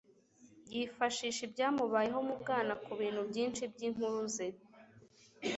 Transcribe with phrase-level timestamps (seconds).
[0.73, 4.47] Yifashisha ibyamubayeho mu bwana kubintu byinshi byinkuru ze